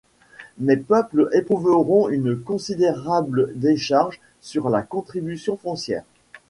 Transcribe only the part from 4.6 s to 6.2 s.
la contribution foncière.